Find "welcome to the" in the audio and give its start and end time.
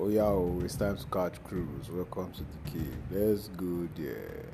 1.90-2.70